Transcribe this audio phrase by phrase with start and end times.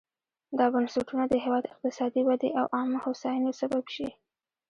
[0.57, 4.09] دا بنسټونه د هېواد اقتصادي ودې او عامه هوساینې سبب شي.